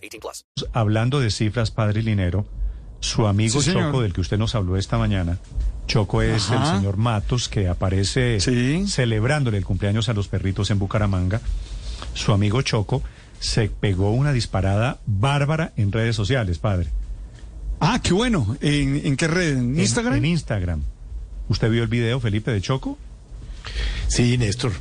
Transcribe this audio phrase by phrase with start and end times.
[0.00, 0.44] 18 plus.
[0.72, 2.46] Hablando de cifras, padre Linero,
[3.00, 3.72] su amigo Sí.
[3.72, 5.38] Choco, del que usted nos habló esta mañana,
[5.86, 6.72] Choco es Ajá.
[6.72, 8.86] el señor Matos, que aparece Sí.
[8.86, 11.40] celebrándole el cumpleaños a los perritos en Bucaramanga.
[12.14, 13.02] Su amigo Choco
[13.38, 16.88] se pegó una disparada bárbara en redes sociales, padre.
[17.80, 18.56] Ah, qué bueno.
[18.60, 19.52] ¿En, en qué red?
[19.56, 20.14] ¿En En- Instagram?
[20.14, 20.82] En, Instagram.
[21.48, 22.98] ¿Usted vio el video, Felipe, de Choco?
[24.08, 24.72] Sí, Néstor.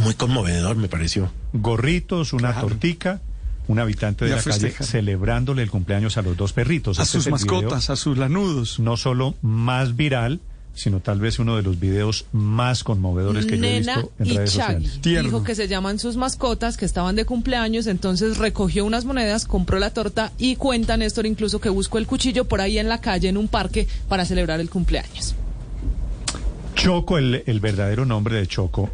[0.00, 1.30] Muy conmovedor, me pareció.
[1.52, 2.68] Gorritos, una Claro.
[2.68, 3.20] tortica,
[3.68, 6.98] un habitante de la calle celebrándole el cumpleaños a los dos perritos.
[6.98, 8.78] a Este sus video mascotas, a sus lanudos.
[8.78, 10.40] no solo más viral,
[10.74, 14.36] sino tal vez uno de los videos más conmovedores que yo he visto en y
[14.36, 14.74] redes Chaggy.
[14.84, 15.00] sociales.
[15.00, 15.30] Tierno.
[15.30, 19.78] Dijo que se llaman sus mascotas, que estaban de cumpleaños, entonces recogió unas monedas, compró
[19.78, 23.28] la torta y cuenta Néstor incluso que buscó el cuchillo por ahí en la calle,
[23.30, 25.34] en un parque, para celebrar el cumpleaños.
[26.74, 28.90] Choco, el, el verdadero nombre de Choco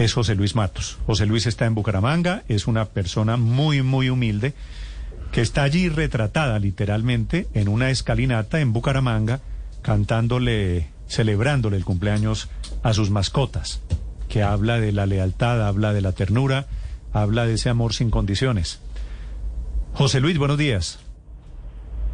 [0.00, 0.98] es José Luis Matos.
[1.06, 4.54] José Luis está en Bucaramanga, es una persona muy, muy humilde,
[5.30, 9.40] que está allí retratada literalmente en una escalinata en Bucaramanga,
[9.82, 12.48] cantándole, celebrándole el cumpleaños
[12.82, 13.82] a sus mascotas,
[14.30, 16.64] que habla de la lealtad, habla de la ternura,
[17.12, 18.80] habla de ese amor sin condiciones.
[19.92, 20.98] José Luis, buenos días.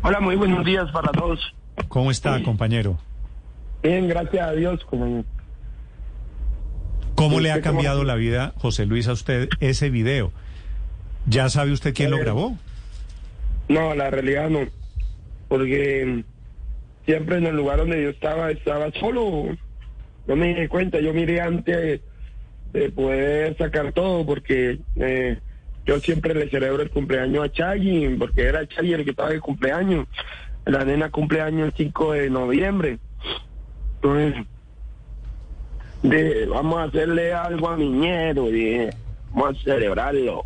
[0.02, 1.38] Hola, muy buenos días para todos.
[1.86, 2.98] ¿Cómo está, compañero?
[3.80, 4.84] Bien, gracias a Dios.
[4.86, 5.24] Como...
[7.28, 10.32] ¿Cómo le ha cómo cambiado la vida, José Luis, a usted ese video?
[11.26, 12.56] ¿Ya sabe usted quién lo Eh, grabó?
[13.68, 14.60] No, la realidad no.
[15.48, 19.56] Porque mm, siempre en el lugar donde yo estaba, estaba solo.
[20.26, 21.00] No me di cuenta.
[21.00, 22.00] Yo miré antes
[22.72, 25.38] de poder sacar todo porque eh,
[25.84, 29.40] yo siempre le celebro el cumpleaños a Chaggy, porque era Chaggy el que estaba de
[29.40, 30.06] cumpleaños.
[30.64, 32.98] La nena cumpleaños el 5 de noviembre.
[33.96, 34.46] Entonces,
[36.08, 38.90] de, vamos a hacerle algo a Miñero, dije.
[39.34, 40.42] Vamos a celebrarlo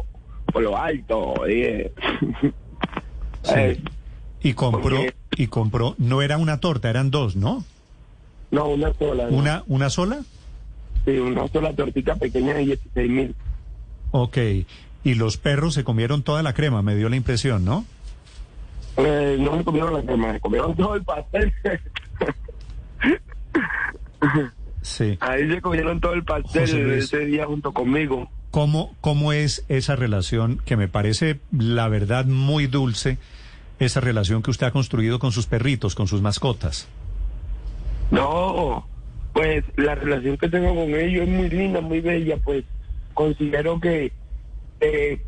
[0.53, 1.93] por lo alto, dije.
[3.43, 3.53] Sí.
[3.57, 3.83] Eh,
[4.43, 7.65] Y compró, porque- y compró, no era una torta, eran dos, ¿no?
[8.51, 9.31] no, una sola.
[9.31, 9.37] ¿no?
[9.39, 10.21] ¿Una, una sola?
[11.07, 13.35] Sí, una sola tortita pequeña de 16 mil.
[14.11, 14.37] Ok.
[15.05, 17.87] Y los perros se comieron toda la crema, me dio la impresión, ¿no?
[18.99, 21.51] Eh, no me comieron la crema, me comieron todo el pastel.
[24.83, 25.19] Sí.
[25.21, 27.05] Ahí se comieron todo el pastel Luis.
[27.05, 28.31] ese día junto conmigo.
[28.51, 33.19] ¿Cómo, ¿Cómo es esa relación que me parece, la verdad, muy dulce,
[33.79, 36.89] esa relación que usted ha construido con sus perritos, con sus mascotas?
[38.11, 38.87] No,
[39.33, 42.65] pues la relación que tengo con ellos es muy linda, muy bella, pues
[43.15, 44.13] considero que
[44.81, 45.21] eh,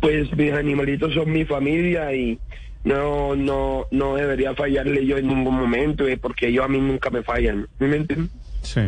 [0.00, 2.38] pues mis animalitos son mi familia y
[2.84, 7.10] no no no debería fallarle yo en ningún momento eh, porque ellos a mí nunca
[7.10, 8.30] me fallan, ¿sí ¿me entiendes?
[8.62, 8.80] Sí.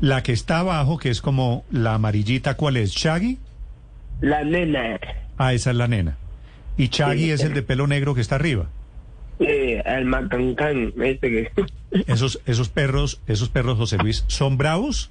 [0.00, 2.92] La que está abajo, que es como la amarillita, ¿cuál es?
[2.92, 3.38] ¿Shaggy?
[4.20, 4.98] La nena,
[5.38, 6.16] Ah, esa es la nena.
[6.78, 7.30] Y Chaggy Sí.
[7.30, 8.66] es el de pelo negro que está arriba.
[9.38, 11.50] eh, el macancán, este que...
[12.06, 15.10] Esos, esos perros, esos perros, José Luis, ¿son bravos?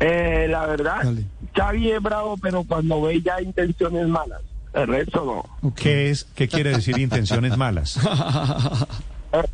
[0.00, 1.24] Eh, la verdad, Dale.
[1.54, 4.40] Xavi es bravo, pero cuando ve ya intenciones malas,
[4.74, 5.70] el resto no.
[5.74, 7.98] ¿Qué es, qué quiere decir intenciones malas?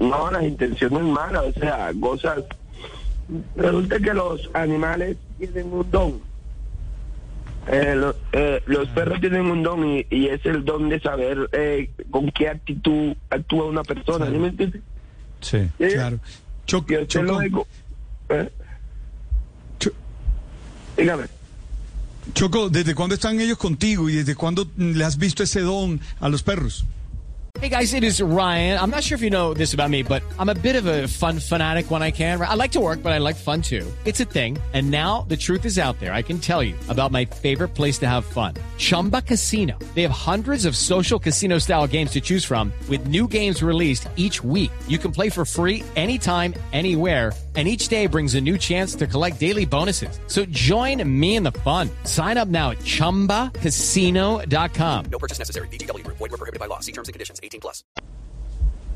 [0.00, 2.42] No, las intenciones malas, o sea, cosas.
[3.54, 6.20] Resulta que los animales tienen un don.
[7.68, 11.48] Eh, lo- eh, los perros tienen un don y, y es el don de saber
[11.52, 14.26] eh, con qué actitud actúa una persona.
[14.26, 14.82] ¿sí me entiendes?
[15.42, 15.68] Sí.
[15.78, 16.18] Claro.
[16.66, 17.66] Choco, Yo te lo Choco, digo.
[18.30, 18.50] ¿Eh?
[20.96, 21.24] Dígame.
[22.34, 26.28] Choco, ¿desde cuándo están ellos contigo y desde cuándo le has visto ese don a
[26.28, 26.84] los perros?
[27.60, 28.78] Hey guys, it is Ryan.
[28.78, 31.08] I'm not sure if you know this about me, but I'm a bit of a
[31.08, 32.40] fun fanatic when I can.
[32.40, 33.84] I like to work, but I like fun too.
[34.04, 34.58] It's a thing.
[34.74, 36.12] And now the truth is out there.
[36.12, 38.54] I can tell you about my favorite place to have fun.
[38.76, 39.76] Chumba Casino.
[39.96, 44.08] They have hundreds of social casino style games to choose from with new games released
[44.14, 44.70] each week.
[44.86, 47.32] You can play for free anytime, anywhere.
[47.58, 50.20] And each day brings a new chance to collect daily bonuses.
[50.28, 51.90] So join me in the fun.
[52.04, 55.04] Sign up now at chumbacasino.com.
[55.10, 55.66] No purchase necessary.
[55.66, 56.06] BGW.
[56.06, 56.78] Void were prohibited by law.
[56.78, 57.40] See terms and conditions.
[57.42, 57.82] 18 plus.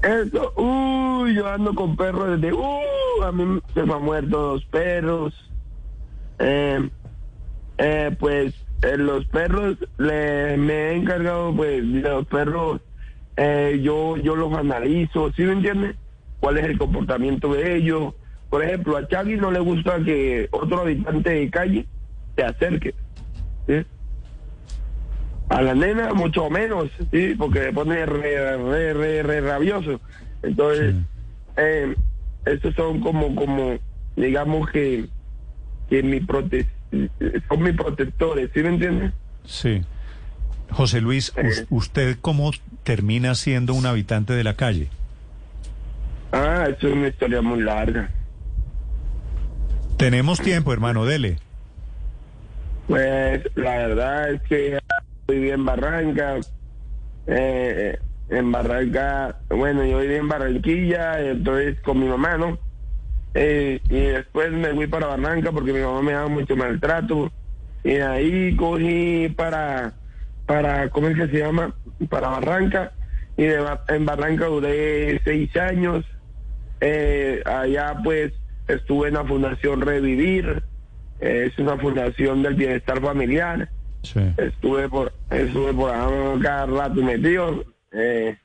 [0.04, 4.64] Eso, uy, yo ando con perros desde, uh, a mí se me han muerto dos
[4.66, 5.34] perros.
[6.38, 6.88] Eh,
[7.78, 12.80] eh, pues eh, los perros, le, me he encargado, pues, los perros,
[13.36, 15.96] eh, yo, yo los analizo, ¿sí me entiendes?
[16.38, 18.14] ¿Cuál es el comportamiento de ellos?
[18.52, 21.86] Por ejemplo, a Chagui no le gusta que otro habitante de calle
[22.36, 22.94] se acerque,
[23.66, 23.82] ¿sí?
[25.48, 27.34] A la nena mucho menos, ¿sí?
[27.38, 30.02] Porque le pone re, re, re, re rabioso.
[30.42, 30.96] Entonces,
[31.56, 31.94] eh,
[32.44, 33.78] estos son como, como,
[34.16, 35.06] digamos que,
[35.88, 36.66] que mi prote
[37.48, 39.12] son mis protectores, ¿sí me entiendes?
[39.46, 39.80] Sí.
[40.72, 42.50] José Luis, us- ¿usted cómo
[42.82, 44.88] termina siendo un habitante de la calle?
[46.32, 48.10] Ah, eso es una historia muy larga.
[50.02, 51.36] Tenemos tiempo, hermano, dele.
[52.88, 54.78] Pues la verdad es que
[55.28, 56.40] viví en Barranca.
[57.28, 57.96] eh,
[58.28, 62.58] en Barranca, bueno, yo viví en Barranquilla, entonces con mi mamá, ¿no?
[63.34, 67.30] Eh, y después me fui para Barranca porque mi mamá me daba mucho maltrato.
[67.84, 69.92] Y ahí cogí para,
[70.46, 71.76] para, ¿cómo es que se llama?
[72.10, 72.90] Para Barranca.
[73.36, 76.04] Y en Barranca duré seis años.
[76.80, 78.32] Eh, allá pues
[78.68, 80.62] estuve en la Fundación Revivir.
[81.20, 83.68] Eh, es una fundación del bienestar familiar.
[84.02, 84.20] Sí.
[84.36, 85.90] Estuve por, estuve por
[86.42, 87.64] cada rato metido.
[87.92, 88.36] Eh,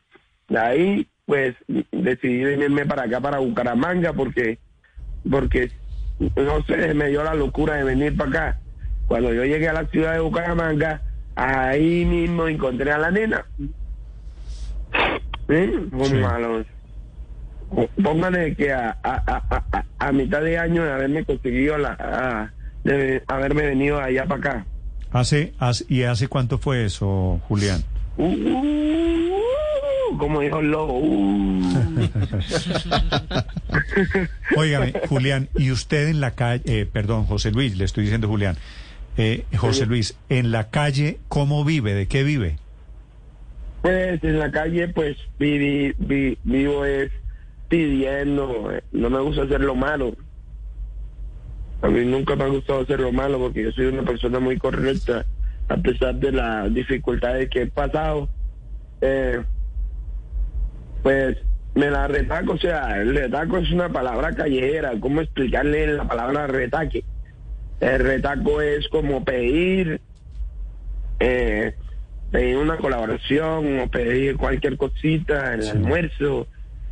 [0.49, 1.55] de ahí, pues,
[1.91, 4.59] decidí venirme para acá, para Bucaramanga, porque,
[5.29, 5.71] porque,
[6.19, 8.59] no sé, me dio la locura de venir para acá.
[9.07, 11.01] Cuando yo llegué a la ciudad de Bucaramanga,
[11.35, 13.45] ahí mismo encontré a la nena.
[15.49, 16.23] Sí.
[16.25, 16.65] a los-
[18.01, 22.51] Póngale que a, a, a, a, a mitad de año de haberme conseguido la, a-
[22.83, 24.65] de haberme venido allá para acá.
[25.11, 27.83] Hace, hace- ¿Y hace cuánto fue eso, Julián?
[28.17, 30.99] Uh, como dijo el lobo.
[30.99, 32.09] uh.
[34.55, 38.57] Óigame, Julián, ¿y usted en la calle, eh, perdón, José Luis, le estoy diciendo Julián,
[39.17, 41.93] eh, José Luis, en la calle, ¿cómo vive?
[41.93, 42.57] ¿De qué vive?
[43.81, 47.11] Pues en la calle, pues vivi- vi- vivo es
[47.67, 48.71] pidiendo.
[48.71, 50.15] eh, No me gusta hacer lo malo.
[51.81, 54.57] A mí nunca me ha gustado hacer lo malo porque yo soy una persona muy
[54.57, 55.25] correcta,
[55.69, 58.29] a pesar de las dificultades que he pasado.
[59.01, 59.41] Eh,
[61.03, 61.37] pues
[61.75, 64.93] me la retaco, o sea, el retaco es una palabra callejera.
[64.99, 67.03] ¿Cómo explicarle la palabra retaque?
[67.79, 70.01] El retaco es como pedir,
[71.19, 71.75] eh,
[72.31, 76.47] pedir una colaboración o pedir cualquier cosita, el almuerzo.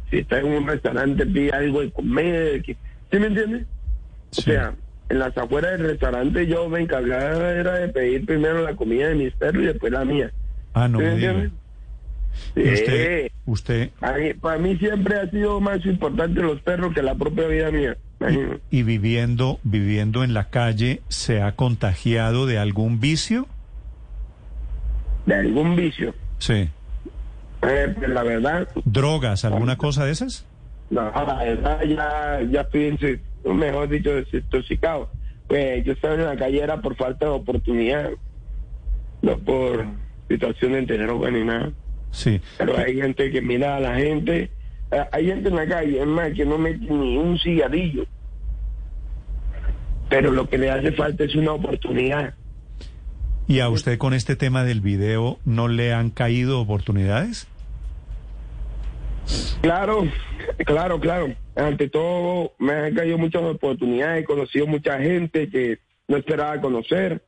[0.09, 2.61] Si está en un restaurante, pide algo de comer.
[2.61, 2.77] que-
[3.11, 3.63] ¿Sí me entiendes?
[4.31, 4.41] O Sí.
[4.43, 4.73] sea,
[5.09, 9.15] en las afueras del restaurante yo me encargaba era de pedir primero la comida de
[9.15, 10.31] mis perros y después la mía.
[10.73, 11.51] Ah, no ¿Sí me entiendes?
[12.55, 13.31] ¿Y usted, Sí.
[13.45, 17.71] usted mí- para mí siempre ha sido más importante los perros que la propia vida
[17.71, 17.97] mía.
[18.19, 18.61] imagínate.
[18.71, 23.45] y viviendo, viviendo en la calle, se ha contagiado de algún vicio?
[25.25, 26.13] De algún vicio.
[26.39, 26.69] Sí.
[27.67, 30.45] Eh, pues la verdad, ¿Drogas, alguna cosa de esas?
[30.89, 35.09] no, la verdad ya, ya estoy, mejor dicho, desintoxicado.
[35.47, 38.09] Pues yo estaba en la calle era por falta de oportunidad,
[39.21, 39.85] no por
[40.27, 41.71] situación de tener ni nada.
[42.11, 42.39] Sí.
[42.57, 44.49] Pero hay gente que mira a la gente,
[44.91, 48.05] eh, hay gente en la calle, es más, que no mete ni un cigarrillo.
[50.09, 52.35] Pero lo que le hace falta es una oportunidad.
[53.47, 57.47] ¿Y a usted con este tema del video no le han caído oportunidades?
[59.61, 60.07] Claro,
[60.65, 61.33] claro, claro.
[61.55, 67.21] Ante todo, me han caído muchas oportunidades, he conocido mucha gente que no esperaba conocer,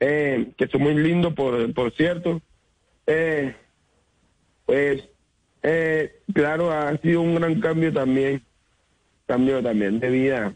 [0.00, 2.40] eh, que son muy lindos, por, por cierto.
[3.06, 3.54] Eh,
[4.66, 5.04] pues,
[5.62, 8.42] eh, claro, ha sido un gran cambio también,
[9.26, 10.54] cambio también de vida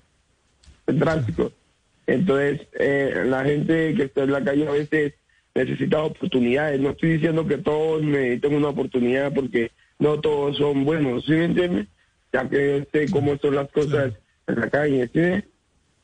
[0.87, 1.53] drástico.
[2.07, 5.15] Entonces, eh, la gente que está en la calle a veces
[5.55, 6.81] necesita oportunidades.
[6.81, 11.45] No estoy diciendo que todos necesiten una oportunidad porque no todos son buenos, ¿sí me
[11.47, 11.87] entiendes?
[12.33, 14.13] Ya que yo sé cómo son las cosas
[14.47, 15.49] en la calle, ¿sí?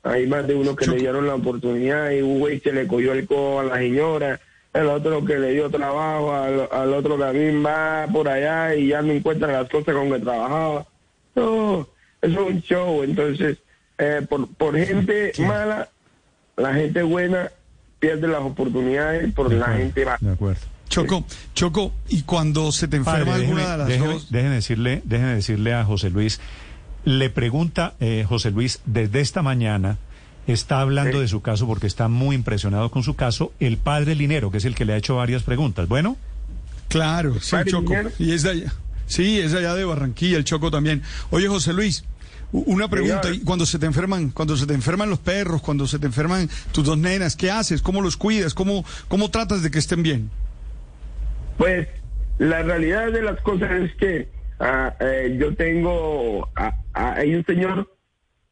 [0.02, 3.12] Hay más de uno que le dieron la oportunidad y un güey se le cogió
[3.12, 4.40] el codo a la señora,
[4.74, 9.00] el otro que le dio trabajo, al, al otro también va por allá y ya
[9.02, 10.86] no encuentra las cosas con que trabajaba.
[11.34, 11.88] No,
[12.20, 13.02] eso es un show.
[13.02, 13.58] Entonces,
[13.98, 15.88] eh, por, por gente mala,
[16.56, 17.50] la gente buena
[18.06, 20.18] pierde las oportunidades por De la acuerdo, gente mala.
[20.20, 20.61] De acuerdo.
[20.88, 24.54] Choco, Choco, y cuando se te enferma Padre, alguna déjeme, de las déjeme- dos, déjeme
[24.56, 26.40] decirle, déjeme decirle a José Luis,
[27.04, 29.96] le pregunta eh, José Luis, desde esta mañana
[30.46, 31.18] está hablando Sí.
[31.20, 34.64] de su caso porque está muy impresionado con su caso, el padre Linero, que es
[34.66, 35.88] el que le ha hecho varias preguntas.
[35.88, 36.16] Bueno,
[36.88, 38.73] claro, sí, Padre Choco, y es de allá,
[39.06, 41.02] sí, es de allá de Barranquilla, el Choco también.
[41.30, 42.04] Oye, José Luis,
[42.56, 45.99] Una pregunta, y cuando se te enferman, cuando se te enferman los perros, cuando se
[45.99, 47.82] te enferman tus dos nenas, ¿qué haces?
[47.82, 48.54] ¿Cómo los cuidas?
[48.54, 50.30] ¿Cómo, cómo tratas de que estén bien?
[51.58, 51.88] Pues
[52.38, 54.28] la realidad de las cosas es que
[54.61, 57.92] ah, eh, yo tengo, ah, ah, hay un señor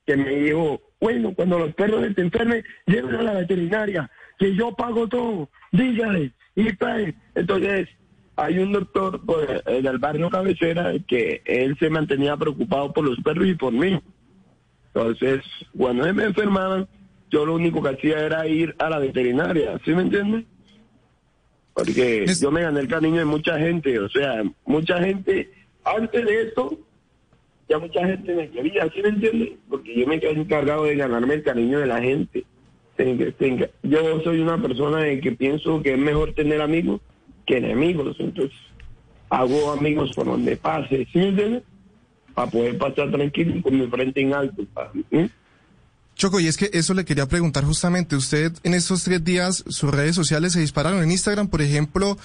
[0.04, 4.56] que me dijo, bueno, cuando los perros se te enfermen, llévenlo a la veterinaria, que
[4.56, 7.14] yo pago todo, dígale, y trae.
[7.37, 7.88] Entonces,
[8.37, 13.19] hay un doctor pues, en el barrio cabecera que él se mantenía preocupado por los
[13.21, 14.01] perros y por mí.
[14.95, 15.43] Entonces,
[15.77, 16.89] cuando él me enfermaban,
[17.31, 20.45] yo lo único que hacía era ir a la veterinaria, ¿sí me entiendes?
[21.75, 25.51] Porque yo me gané el cariño de mucha gente, o sea, mucha gente,
[25.85, 26.79] antes de esto,
[27.69, 29.51] ya mucha gente me quería, ¿sí me entiendes?
[29.71, 32.45] Porque yo me quedé encargado de ganarme el cariño de la gente.
[33.83, 37.01] Yo soy una persona de que pienso que es mejor tener amigos
[37.46, 38.56] que enemigos, entonces
[39.30, 41.62] hago amigos por donde pase, ¿sí me entiendes?
[42.34, 44.62] Para poder pasar tranquilo con mi frente en alto.
[46.14, 48.16] Choco, y es que eso le quería preguntar justamente.
[48.16, 51.02] Usted en estos tres días sus redes sociales se dispararon.
[51.02, 52.18] En Instagram, por ejemplo,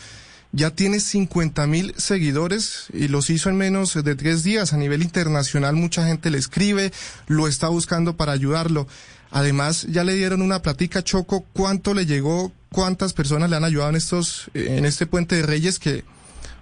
[0.51, 4.73] ya tiene 50 mil seguidores y los hizo en menos de tres días.
[4.73, 6.91] A nivel internacional mucha gente le escribe,
[7.27, 8.87] lo está buscando para ayudarlo.
[9.31, 12.51] Además, ya le dieron una platica, Choco, ¿cuánto le llegó?
[12.71, 16.03] ¿Cuántas personas le han ayudado en estos, en este puente de Reyes que,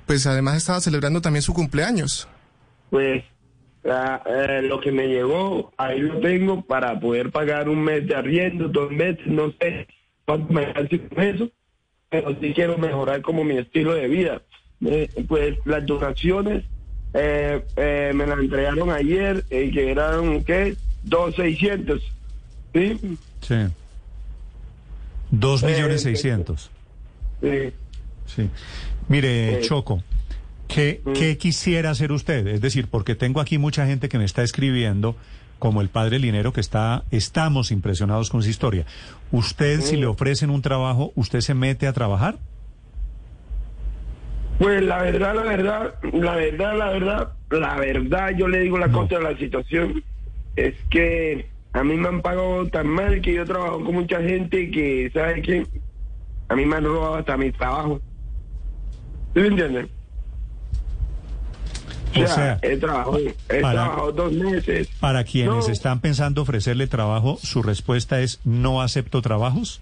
[0.05, 2.27] pues además estaba celebrando también su cumpleaños?
[2.89, 3.23] Pues
[3.83, 8.15] la- eh, lo que me llegó, ahí lo tengo para poder pagar un mes de
[8.15, 9.87] arriendo, dos meses, no sé
[10.25, 11.49] cuánto me alcance con eso,
[12.09, 14.41] pero sí quiero mejorar como mi estilo de vida.
[14.85, 16.63] Eh, pues las donaciones
[17.13, 20.75] eh, eh, me las entregaron ayer, eh, que eran, ¿qué?
[21.03, 22.01] Dos seiscientos,
[22.75, 23.17] ¿sí?
[23.41, 23.55] Sí.
[25.31, 26.69] Dos Eh, millones seiscientos.
[27.41, 27.73] Sí.
[28.27, 28.49] Sí.
[29.07, 29.67] Mire, Sí.
[29.69, 30.03] Choco,
[30.67, 31.13] ¿qué, Mm.
[31.13, 32.45] ¿qué quisiera hacer usted?
[32.47, 35.15] Es decir, porque tengo aquí mucha gente que me está escribiendo,
[35.59, 38.85] como el padre Linero, que está, estamos impresionados con su historia.
[39.31, 39.99] ¿Usted, si Mm.
[40.01, 42.37] le ofrecen un trabajo, usted se mete a trabajar?
[44.59, 48.87] Pues la verdad, la verdad, la verdad, la verdad, la verdad, yo le digo la
[48.87, 49.01] No.
[49.01, 50.03] cosa de la situación,
[50.55, 54.71] es que a mí me han pagado tan mal que yo trabajo con mucha gente
[54.71, 55.67] que, ¿sabe qué?
[56.47, 57.99] A mí me han robado hasta mi trabajo.
[59.33, 59.89] ¿Sí me entienden?
[62.15, 64.87] O, O sea, sea, he trabajado, he para- trabajado dos meses.
[65.01, 65.73] Para quienes No.
[65.73, 69.81] están pensando ofrecerle trabajo, su respuesta es no acepto trabajos.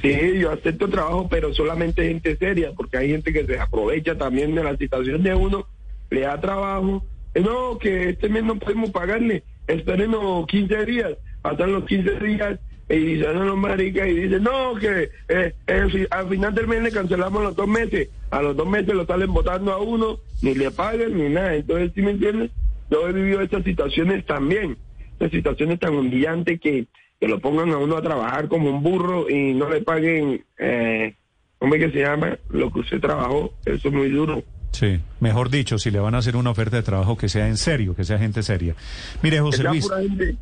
[0.00, 4.54] Sí, yo acepto trabajo, pero solamente gente seria, porque hay gente que se aprovecha también
[4.54, 5.66] de la situación de uno,
[6.10, 7.04] le da trabajo.
[7.42, 11.12] No, que este mes no podemos pagarle, espérenos 15 días,
[11.42, 16.28] pasan los 15 días y salen los maricas y dicen, no, que eh, eh, al
[16.28, 19.72] final del mes le cancelamos los dos meses, a los dos meses lo salen votando
[19.72, 21.54] a uno, ni le pagan ni nada.
[21.54, 22.50] Entonces, ¿sí me entiendes?
[22.90, 24.76] Yo he vivido estas situaciones también,
[25.12, 26.86] estas situaciones tan humillantes que
[27.20, 31.14] que lo pongan a uno a trabajar como un burro y no le paguen, eh,
[31.58, 32.38] ¿cómo es que se llama?
[32.50, 34.42] Lo que usted trabajó, eso es muy duro.
[34.74, 37.56] Sí, mejor dicho, si le van a hacer una oferta de trabajo que sea en
[37.56, 38.74] serio, que sea gente seria.
[39.22, 39.88] Mire, José Luis,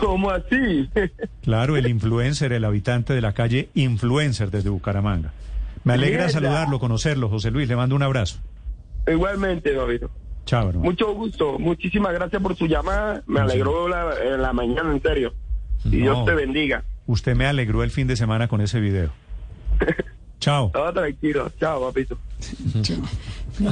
[0.00, 0.88] ¿Cómo así?
[1.42, 5.32] Claro, el influencer, el habitante de la calle Influencer desde Bucaramanga.
[5.84, 6.32] Me alegra Mierda.
[6.32, 7.66] saludarlo, conocerlo, José Luis.
[7.68, 8.38] Le mando un abrazo.
[9.06, 10.02] Igualmente, David.
[10.44, 10.84] Chao, hermano.
[10.84, 11.58] Mucho gusto.
[11.58, 13.22] Muchísimas gracias por su llamada.
[13.26, 15.32] Me alegró la, en la mañana, en serio.
[15.86, 15.96] Y No.
[15.96, 16.84] Dios te bendiga.
[17.06, 19.10] Usted me alegró el fin de semana con ese video.
[20.40, 20.70] Chao.
[20.72, 21.50] Todo tranquilo.
[21.58, 22.18] Chao, papito.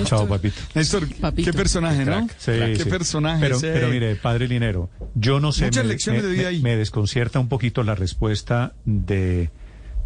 [0.05, 0.61] Chao, papito.
[0.75, 1.51] Néstor, Papito.
[1.51, 2.27] qué personaje, ¿no?
[2.39, 2.89] Sí, qué sí.
[2.91, 3.41] personaje.
[3.41, 3.73] Pero, ese.
[3.73, 5.67] pero mire, padre Linero, yo no sé.
[5.67, 6.61] Muchas me- lecciones me, de vida ahí.
[6.63, 9.51] me desconcierta un poquito la respuesta de.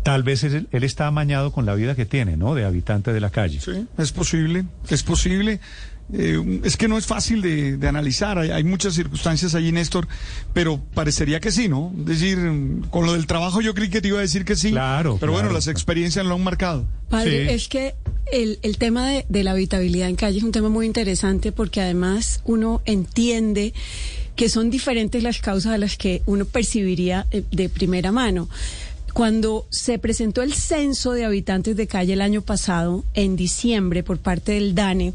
[0.02, 2.54] Tal vez él, él está amañado con la vida que tiene, ¿no?
[2.54, 3.60] De habitante de la calle.
[3.60, 5.60] Sí, es posible, es posible.
[6.12, 10.08] Eh, es que no es fácil de, de analizar, hay, hay muchas circunstancias allí, Néstor,
[10.52, 11.92] pero parecería que sí, ¿no?
[12.00, 12.38] Es decir,
[12.90, 15.32] con lo del trabajo yo creí que te iba a decir que sí, Claro, pero
[15.32, 16.86] bueno, las experiencias lo han marcado.
[17.08, 17.54] Padre, Sí.
[17.54, 17.94] es que
[18.32, 21.80] el, el tema de, de la habitabilidad en calle es un tema muy interesante porque
[21.80, 23.72] además uno entiende
[24.36, 28.48] que son diferentes las causas a las que uno percibiría eh, de primera mano.
[29.12, 34.18] Cuando se presentó el censo de habitantes de calle el año pasado, en diciembre, por
[34.18, 35.14] parte del DANE,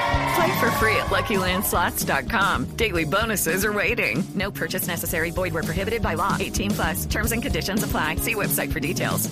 [0.35, 2.65] Play for free at LuckyLandSlots.com.
[2.77, 4.23] Daily bonuses are waiting.
[4.35, 5.31] No purchase necessary.
[5.31, 6.37] Void where prohibited by law.
[6.39, 7.05] 18 plus.
[7.05, 8.17] Terms and conditions apply.
[8.17, 9.29] See website for details.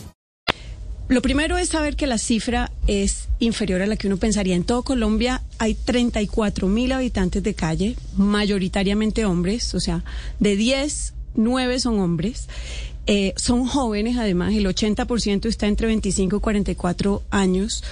[1.09, 4.55] Lo primero es saber que la cifra es inferior a la que uno pensaría.
[4.55, 10.03] En todo Colombia hay 34 mil habitantes de calle, mayoritariamente hombres, o sea,
[10.39, 12.47] de 10, 9 son hombres.
[13.11, 17.83] Eh, son jóvenes, además, el 80% está entre 25 y 44 años.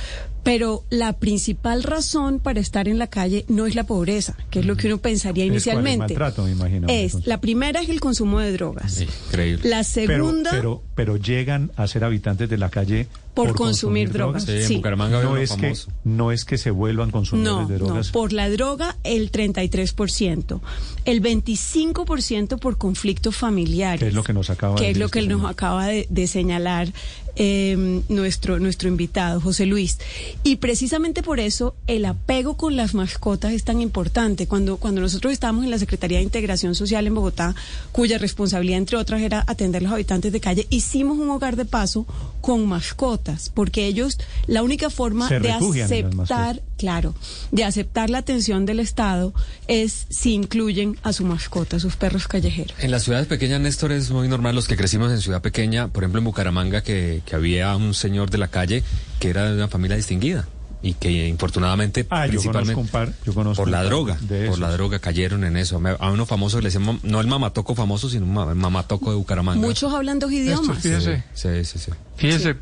[0.44, 4.66] Pero la principal razón para estar en la calle no es la pobreza, que es
[4.66, 5.98] lo que uno pensaría Es cuál, el inicialmente.
[6.14, 9.02] maltrato, me imagino, Es, la primera es el consumo de drogas.
[9.02, 9.68] Increíble.
[9.68, 13.08] La segunda, Pero, pero, pero llegan a ser habitantes de la calle
[13.46, 14.44] Por consumir drogas.
[14.46, 14.76] Sí, en Sí.
[14.78, 18.10] Bucaramanga no es que no es que se vuelvan consumidores No, de no, drogas.
[18.12, 20.60] por la droga el 33%,
[21.06, 24.00] el 25% por conflictos familiares.
[24.00, 26.08] Que es lo que nos acaba de que es decir lo que nos acaba de,
[26.10, 26.92] de señalar
[27.40, 30.00] eh, nuestro, nuestro invitado, José Luis.
[30.44, 34.48] Y precisamente por eso el apego con las mascotas es tan importante.
[34.48, 37.56] Cuando, cuando nosotros estábamos en la Secretaría de Integración Social en Bogotá,
[37.92, 41.66] cuya responsabilidad, entre otras, era atender a los habitantes de calle, hicimos un hogar de
[41.66, 42.06] paso
[42.42, 47.14] con mascotas, porque ellos, la única forma Se de aceptar, claro,
[47.52, 49.34] de aceptar la atención del Estado
[49.68, 52.74] es si incluyen a su mascota, a sus perros callejeros.
[52.80, 56.04] En las ciudades pequeñas, Néstor, es muy normal los que crecimos en ciudad pequeña, por
[56.04, 58.84] ejemplo en Bucaramanga, que, que había un señor de la calle
[59.20, 60.48] que era de una familia distinguida
[60.82, 64.48] y que infortunadamente, Ah, yo principalmente conozco un par, yo conozco por la droga, de
[64.48, 65.82] por la droga cayeron en eso.
[66.00, 69.60] A uno famoso le decían, no el mamatoco famoso, sino el mamatoco de Bucaramanga.
[69.60, 70.78] Muchos hablan dos idiomas.
[70.78, 71.24] fíjese.
[71.34, 71.92] Sí, sí, sí.
[72.16, 72.56] Fíjese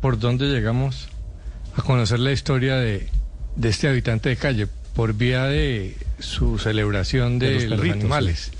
[0.00, 1.08] por dónde llegamos
[1.76, 3.08] a conocer la historia de,
[3.56, 8.50] de este habitante de calle, por vía de su celebración De de, los animales.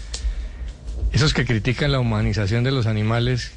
[1.12, 3.52] Esos que critican la humanización de los animales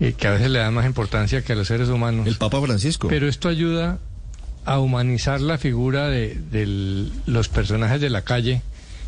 [0.00, 2.26] y que a veces le dan más importancia que a los seres humanos.
[2.26, 3.08] El Papa Francisco.
[3.08, 3.98] Pero esto ayuda
[4.64, 8.62] a humanizar la figura de, del- los personajes de la calle,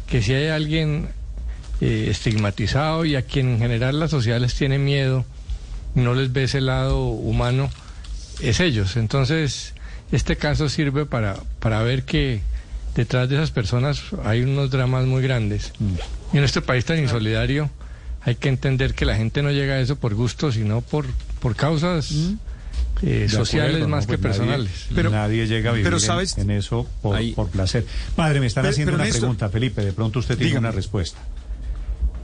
[0.06, 1.08] que si hay alguien
[1.80, 5.24] eh, estigmatizado y a quien en general la sociedad les tiene miedo,
[5.94, 7.70] no les ve ese lado humano,
[8.40, 8.96] es ellos.
[8.96, 9.72] Entonces,
[10.12, 12.40] este caso sirve para, para ver que
[12.95, 15.73] detrás de esas personas hay unos dramas muy grandes.
[16.33, 17.71] Y en este país tan insolidario
[18.23, 21.07] hay que entender que la gente no llega a eso por gusto, sino por,
[21.40, 22.11] por causas
[23.03, 24.11] eh, De sociales acuerdo, más ¿no?
[24.12, 24.87] que Pues nadie- personales.
[24.95, 27.85] Pero- nadie llega a vivir pero en- sabes- en, eso por, Ahí- por placer.
[28.16, 29.85] Padre, me están Pero- haciendo pero, una pregunta, Felipe.
[29.85, 30.69] De pronto usted tiene Dígame.
[30.69, 31.19] una respuesta.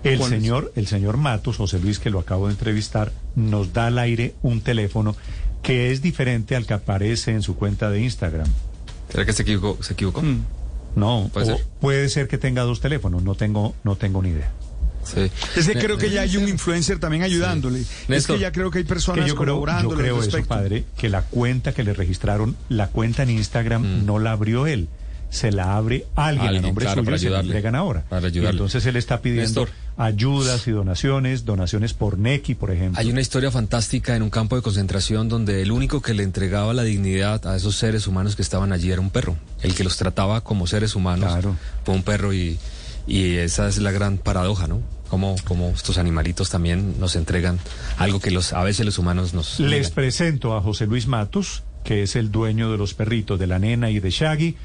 [0.02, 3.98] El señor, el señor Matos, José Luis, que lo acabo de entrevistar, nos da al
[4.00, 5.14] aire un teléfono
[5.62, 8.46] que es diferente al que aparece en su cuenta de Instagram.
[9.10, 9.82] ¿Será que se equivocó?
[9.82, 10.22] ¿Se equivocó?
[10.22, 10.44] Mm.
[10.96, 11.66] No, Puede o ser.
[11.80, 14.50] puede ser que tenga dos teléfonos, no tengo, no tengo ni idea.
[15.04, 15.30] Sí.
[15.56, 17.80] Es que creo que ya hay un influencer también ayudándole.
[17.80, 20.24] Es Néstor, que ya creo que hay personas Que yo creo, yo al creo eso,
[20.26, 20.48] respecto.
[20.48, 24.06] padre, que la cuenta que le registraron, la cuenta en Instagram Mm.
[24.06, 24.88] no la abrió él.
[25.30, 28.04] Se la abre alguien, Alguien, a nombre claro, suyo para y se la entregan ahora.
[28.08, 28.50] Para Y ayudarle.
[28.50, 29.70] entonces él está pidiendo Néstor.
[29.96, 33.00] Ayudas y donaciones, donaciones por Neki, por ejemplo.
[33.00, 36.72] Hay una historia fantástica en un campo de concentración donde el único que le entregaba
[36.74, 39.36] la dignidad a esos seres humanos que estaban allí era un perro.
[39.62, 41.56] El que los trataba como seres humanos Claro.
[41.84, 42.58] fue un perro y,
[43.06, 44.80] y esa es la gran paradoja, ¿no?
[45.08, 47.58] Como, como estos animalitos también nos entregan
[47.98, 49.60] algo que los a veces los humanos nos...
[49.60, 53.58] Les presento a José Luis Matos, que es el dueño de los perritos de la
[53.58, 54.56] nena y de Shaggy,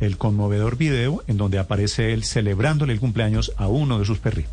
[0.00, 4.52] el conmovedor video en donde aparece él celebrándole el cumpleaños a uno de sus perritos.